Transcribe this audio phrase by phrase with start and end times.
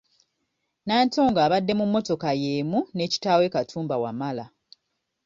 [0.85, 4.45] Nantongo abadde mu mmotoka yeemu ne kitaawe Katumba Wamala.